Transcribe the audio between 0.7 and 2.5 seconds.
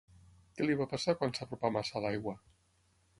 va passar quan s'apropà massa a l'aigua?